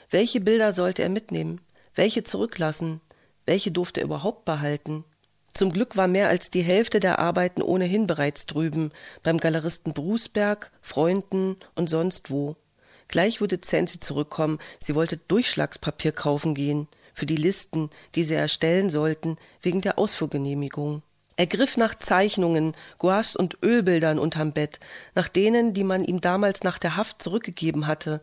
[0.10, 1.62] Welche Bilder sollte er mitnehmen?
[1.94, 3.00] Welche zurücklassen?
[3.46, 5.06] Welche durfte er überhaupt behalten?
[5.54, 8.92] Zum Glück war mehr als die Hälfte der Arbeiten ohnehin bereits drüben,
[9.24, 12.58] beim Galeristen Brusberg, Freunden und sonst wo.
[13.08, 18.90] Gleich würde Zenzi zurückkommen, sie wollte Durchschlagspapier kaufen gehen, für die Listen, die sie erstellen
[18.90, 21.02] sollten, wegen der Ausfuhrgenehmigung.
[21.38, 24.80] Er griff nach Zeichnungen, Gouaches und Ölbildern unterm Bett,
[25.16, 28.22] nach denen, die man ihm damals nach der Haft zurückgegeben hatte.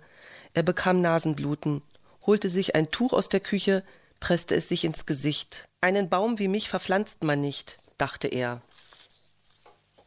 [0.55, 1.83] Er bekam Nasenbluten,
[2.27, 3.83] holte sich ein Tuch aus der Küche,
[4.21, 5.65] presste es sich ins Gesicht.
[5.81, 8.63] Einen Baum wie mich verpflanzt man nicht, dachte er.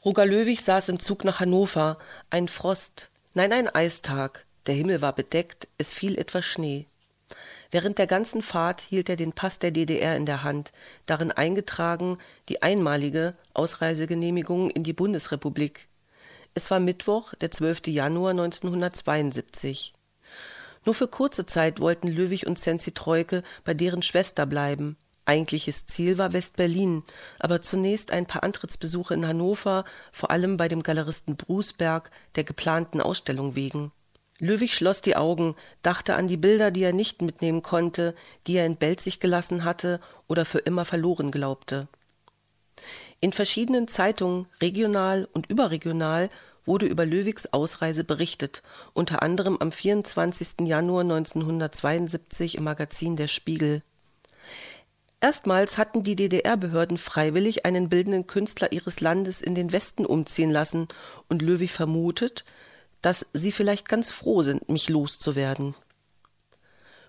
[0.03, 1.97] Roger Löwig saß im Zug nach Hannover.
[2.29, 4.45] Ein Frost, nein, ein Eistag.
[4.67, 6.88] Der Himmel war bedeckt, es fiel etwas Schnee.
[7.71, 10.71] Während der ganzen Fahrt hielt er den Pass der DDR in der Hand,
[11.06, 12.17] darin eingetragen
[12.49, 15.88] die einmalige Ausreisegenehmigung in die Bundesrepublik.
[16.54, 17.88] Es war Mittwoch, der 12.
[17.88, 19.93] Januar 1972.
[20.86, 24.97] Nur für kurze Zeit wollten Löwig und Sensi Treuke bei deren Schwester bleiben.
[25.25, 27.04] Eigentliches Ziel war West-Berlin,
[27.39, 33.01] aber zunächst ein paar Antrittsbesuche in Hannover, vor allem bei dem Galeristen Brusberg, der geplanten
[33.01, 33.91] Ausstellung wegen.
[34.39, 38.15] Löwig schloss die Augen, dachte an die Bilder, die er nicht mitnehmen konnte,
[38.48, 41.88] die er in Belzig gelassen hatte oder für immer verloren glaubte.
[43.21, 46.30] In verschiedenen Zeitungen, regional und überregional,
[46.65, 48.62] wurde über Löwigs Ausreise berichtet,
[48.93, 50.62] unter anderem am 24.
[50.62, 53.84] Januar 1972 im Magazin Der Spiegel.
[55.21, 60.88] Erstmals hatten die DDR-Behörden freiwillig einen bildenden Künstler ihres Landes in den Westen umziehen lassen,
[61.30, 62.43] und Löwig vermutet,
[63.05, 65.75] dass sie vielleicht ganz froh sind, mich loszuwerden.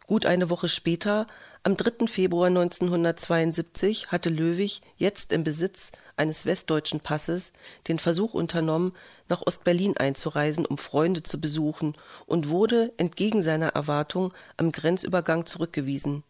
[0.06, 1.26] Gut eine Woche später,
[1.62, 2.06] am 3.
[2.06, 7.50] Februar 1972, hatte Löwig, jetzt im Besitz eines westdeutschen Passes,
[7.88, 8.92] den Versuch unternommen,
[9.30, 11.94] nach Ostberlin einzureisen, um Freunde zu besuchen,
[12.26, 16.24] und wurde, entgegen seiner Erwartung, am Grenzübergang zurückgewiesen.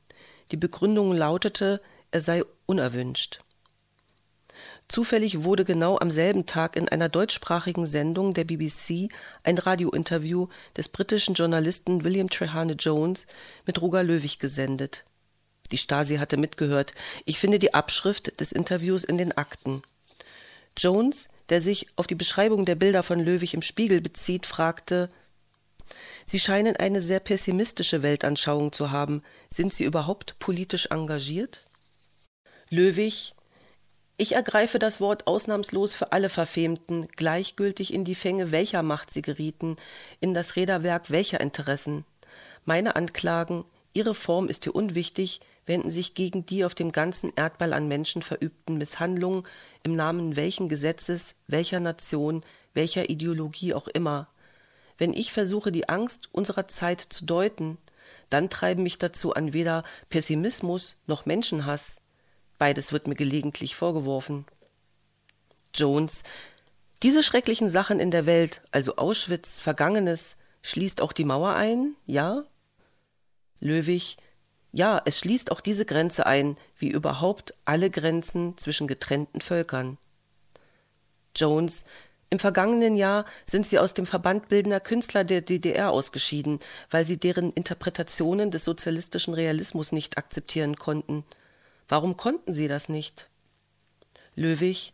[0.52, 1.80] Die Begründung lautete,
[2.12, 3.40] er sei unerwünscht.
[4.88, 9.08] Zufällig wurde genau am selben Tag in einer deutschsprachigen Sendung der BBC
[9.42, 13.26] ein Radiointerview des britischen Journalisten William Treherne Jones
[13.66, 15.04] mit Roger Löwig gesendet.
[15.70, 16.94] Die Stasi hatte mitgehört.
[17.24, 19.82] Ich finde die Abschrift des Interviews in den Akten.
[20.76, 25.08] Jones, der sich auf die Beschreibung der Bilder von Löwig im Spiegel bezieht, fragte
[26.26, 29.22] Sie scheinen eine sehr pessimistische Weltanschauung zu haben.
[29.52, 31.64] Sind Sie überhaupt politisch engagiert?
[32.68, 33.35] Löwig
[34.16, 39.22] ich ergreife das Wort ausnahmslos für alle Verfemten, gleichgültig in die Fänge welcher Macht sie
[39.22, 39.76] gerieten,
[40.20, 42.04] in das Räderwerk welcher Interessen.
[42.64, 47.72] Meine Anklagen, ihre Form ist hier unwichtig, wenden sich gegen die auf dem ganzen Erdball
[47.72, 49.42] an Menschen verübten Misshandlungen
[49.82, 54.28] im Namen welchen Gesetzes, welcher Nation, welcher Ideologie auch immer,
[54.98, 57.78] wenn ich versuche, die Angst unserer Zeit zu deuten,
[58.30, 62.00] dann treiben mich dazu an weder Pessimismus noch Menschenhass.
[62.58, 64.46] Beides wird mir gelegentlich vorgeworfen.
[65.74, 66.22] Jones,
[67.02, 72.44] diese schrecklichen Sachen in der Welt, also Auschwitz, Vergangenes, schließt auch die Mauer ein, ja?
[73.60, 74.16] Löwig,
[74.72, 79.98] ja, es schließt auch diese Grenze ein, wie überhaupt alle Grenzen zwischen getrennten Völkern.
[81.34, 81.84] Jones,
[82.28, 86.58] im vergangenen Jahr sind sie aus dem Verband bildender Künstler der DDR ausgeschieden,
[86.90, 91.24] weil sie deren Interpretationen des sozialistischen Realismus nicht akzeptieren konnten.
[91.88, 93.28] Warum konnten sie das nicht?
[94.34, 94.92] Löwig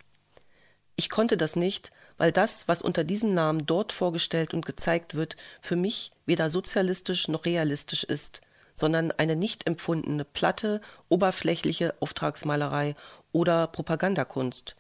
[0.96, 5.36] Ich konnte das nicht, weil das, was unter diesem Namen dort vorgestellt und gezeigt wird,
[5.60, 8.42] für mich weder sozialistisch noch realistisch ist,
[8.74, 12.94] sondern eine nicht empfundene, platte, oberflächliche Auftragsmalerei
[13.32, 14.76] oder Propagandakunst.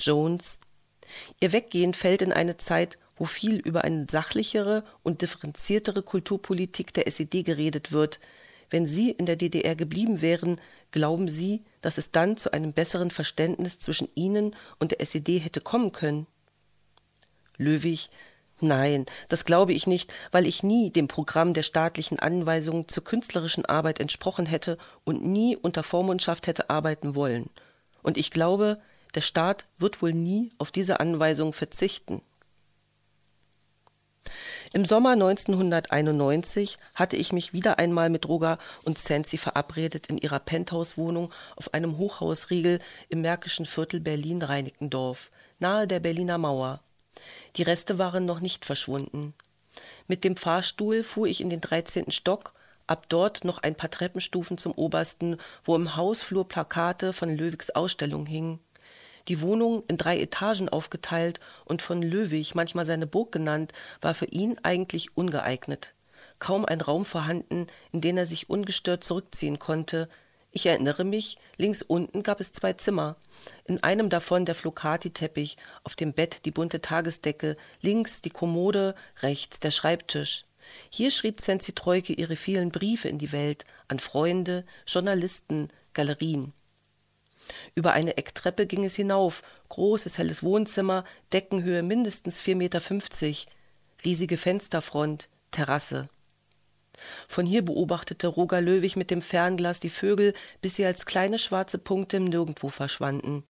[0.00, 0.58] Jones
[1.40, 7.06] Ihr Weggehen fällt in eine Zeit, wo viel über eine sachlichere und differenziertere Kulturpolitik der
[7.06, 8.20] SED geredet wird.
[8.70, 13.10] Wenn Sie in der DDR geblieben wären, glauben Sie, dass es dann zu einem besseren
[13.10, 16.26] Verständnis zwischen Ihnen und der SED hätte kommen können?
[17.56, 18.10] Löwig
[18.60, 23.66] Nein, das glaube ich nicht, weil ich nie dem Programm der staatlichen Anweisungen zur künstlerischen
[23.66, 27.50] Arbeit entsprochen hätte und nie unter Vormundschaft hätte arbeiten wollen.
[28.02, 28.80] Und ich glaube,
[29.14, 32.22] der Staat wird wohl nie auf diese Anweisung verzichten.
[34.72, 40.40] Im Sommer 1991 hatte ich mich wieder einmal mit Roger und Sensi verabredet in ihrer
[40.40, 46.80] Penthouse-Wohnung auf einem Hochhausriegel im märkischen Viertel Berlin-Reinickendorf, nahe der Berliner Mauer.
[47.56, 49.34] Die Reste waren noch nicht verschwunden.
[50.08, 52.10] Mit dem Fahrstuhl fuhr ich in den 13.
[52.10, 52.52] Stock,
[52.88, 58.26] ab dort noch ein paar Treppenstufen zum obersten, wo im Hausflur Plakate von Löwigs Ausstellung
[58.26, 58.58] hingen
[59.28, 64.26] die Wohnung in drei Etagen aufgeteilt und von Löwig manchmal seine Burg genannt, war für
[64.26, 65.94] ihn eigentlich ungeeignet.
[66.38, 70.08] Kaum ein Raum vorhanden, in den er sich ungestört zurückziehen konnte.
[70.50, 73.16] Ich erinnere mich, links unten gab es zwei Zimmer.
[73.64, 79.60] In einem davon der Flocati-Teppich, auf dem Bett die bunte Tagesdecke, links die Kommode, rechts
[79.60, 80.44] der Schreibtisch.
[80.90, 86.52] Hier schrieb Sensi Treuke ihre vielen Briefe in die Welt, an Freunde, Journalisten, Galerien.
[87.74, 93.46] Über eine Ecktreppe ging es hinauf, großes helles Wohnzimmer, Deckenhöhe mindestens vier Meter, fünfzig,
[94.04, 96.08] riesige Fensterfront, Terrasse.
[97.28, 101.78] Von hier beobachtete Roger Löwig mit dem Fernglas die Vögel, bis sie als kleine schwarze
[101.78, 103.44] Punkte im Nirgendwo verschwanden.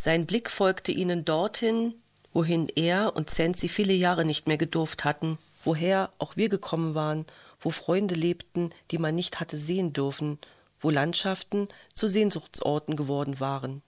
[0.00, 1.94] Sein Blick folgte ihnen dorthin,
[2.34, 7.24] wohin er und Sensi viele Jahre nicht mehr gedurft hatten, woher auch wir gekommen waren,
[7.60, 10.38] wo Freunde lebten, die man nicht hatte sehen dürfen,
[10.80, 13.82] wo Landschaften zu Sehnsuchtsorten geworden waren.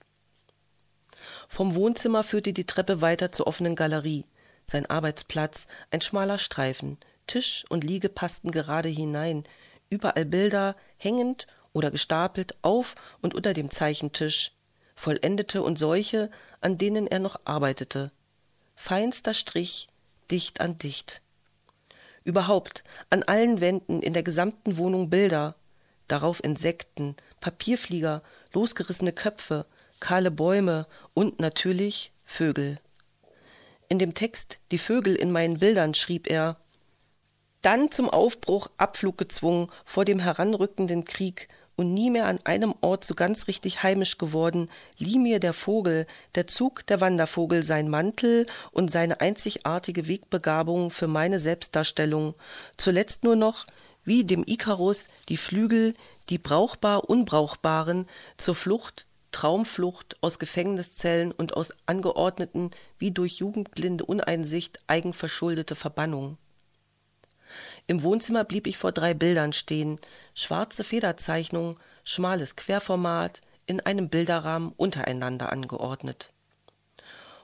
[1.47, 4.25] Vom Wohnzimmer führte die Treppe weiter zur offenen Galerie,
[4.65, 9.43] sein Arbeitsplatz, ein schmaler Streifen, Tisch und Liege passten gerade hinein,
[9.89, 14.51] überall Bilder, hängend oder gestapelt auf und unter dem Zeichentisch,
[14.95, 16.29] vollendete und solche,
[16.61, 18.11] an denen er noch arbeitete.
[18.75, 19.87] Feinster Strich,
[20.31, 21.21] dicht an dicht.
[22.23, 25.55] Überhaupt an allen Wänden in der gesamten Wohnung Bilder,
[26.11, 28.21] darauf Insekten, Papierflieger,
[28.53, 29.65] losgerissene Köpfe,
[29.99, 32.79] kahle Bäume und natürlich Vögel.
[33.87, 36.57] In dem Text Die Vögel in meinen Bildern schrieb er
[37.61, 41.47] Dann zum Aufbruch Abflug gezwungen vor dem heranrückenden Krieg
[41.79, 46.07] und nie mehr an einem Ort so ganz richtig heimisch geworden, lieh mir der Vogel,
[46.35, 52.35] der Zug, der Wandervogel, sein Mantel und seine einzigartige Wegbegabung für meine Selbstdarstellung,
[52.75, 53.65] zuletzt nur noch,
[54.09, 55.93] wie dem Ikarus, die Flügel,
[56.29, 58.07] die brauchbar Unbrauchbaren,
[58.37, 66.39] zur Flucht, Traumflucht aus Gefängniszellen und aus angeordneten, wie durch jugendblinde Uneinsicht eigenverschuldete Verbannung.
[67.85, 69.99] Im Wohnzimmer blieb ich vor drei Bildern stehen,
[70.33, 76.33] schwarze Federzeichnung, schmales Querformat, in einem Bilderrahmen untereinander angeordnet.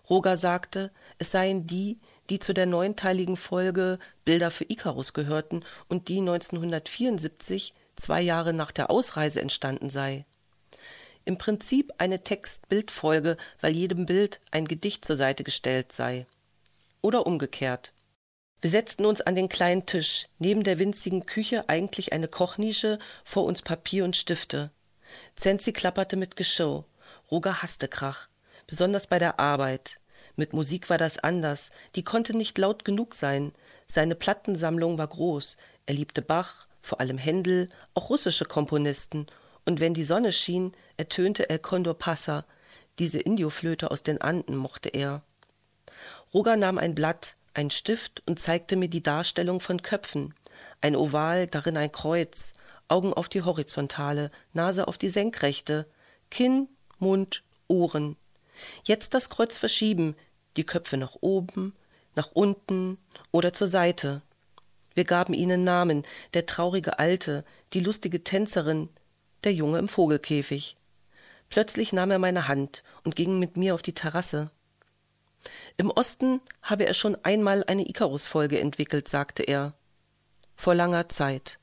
[0.10, 2.00] Roger sagte, es seien die,
[2.30, 8.72] die zu der neunteiligen Folge Bilder für Icarus gehörten und die 1974, zwei Jahre nach
[8.72, 10.26] der Ausreise, entstanden sei.
[11.26, 16.28] Im Prinzip eine Text-Bild-Folge, weil jedem Bild ein Gedicht zur Seite gestellt sei.
[17.02, 17.94] Oder umgekehrt.
[18.62, 23.46] Wir setzten uns an den kleinen Tisch, neben der winzigen Küche eigentlich eine Kochnische, vor
[23.46, 24.72] uns Papier und Stifte.
[25.36, 26.86] Zenzi klapperte mit Geschirr.
[27.32, 28.28] Roger hasste Krach,
[28.68, 30.00] besonders bei der Arbeit.
[30.36, 33.54] Mit Musik war das anders, die konnte nicht laut genug sein.
[33.92, 39.28] Seine Plattensammlung war groß, er liebte Bach, vor allem Händel, auch russische Komponisten,
[39.66, 42.46] und wenn die Sonne schien, ertönte El Condor Passa,
[43.00, 45.24] diese Indioflöte aus den Anden mochte er.
[46.34, 50.34] Roger nahm ein Blatt, ein Stift und zeigte mir die Darstellung von Köpfen,
[50.82, 52.54] ein Oval, darin ein Kreuz,
[52.88, 55.88] Augen auf die horizontale, Nase auf die senkrechte,
[56.30, 56.70] Kinn,
[57.00, 58.18] Mund, Ohren.
[58.84, 60.16] Jetzt das Kreuz verschieben,
[60.58, 61.74] die Köpfe nach oben,
[62.16, 62.98] nach unten
[63.32, 64.22] oder zur Seite.
[64.94, 66.04] Wir gaben ihnen Namen,
[66.34, 67.44] der traurige Alte,
[67.74, 68.90] die lustige Tänzerin,
[69.44, 70.78] der Junge im Vogelkäfig.
[71.50, 74.50] Plötzlich nahm er meine Hand und ging mit mir auf die Terrasse.
[75.78, 79.74] Im Osten habe er schon einmal eine Icarus-Folge entwickelt, sagte er.
[80.56, 81.60] Vor langer Zeit.